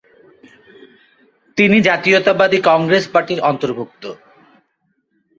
তিনি 1.57 1.77
জাতীয়তাবাদী 1.81 2.59
কংগ্রেস 2.61 3.05
পার্টির 3.07 3.39
অন্তর্ভুক্ত। 3.41 4.03